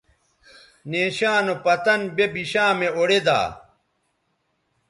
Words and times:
نیشاں 0.89 1.39
نو 1.45 1.55
پتن 1.65 2.01
بے 2.15 2.25
بشامےاوڑیدا 2.33 3.39